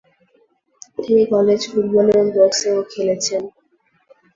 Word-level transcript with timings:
তিনি 0.97 1.23
college 1.31 1.61
football 1.71 2.05
এবং 2.11 2.25
বক্সিংও 2.35 2.81
খেলেছেন। 2.91 3.41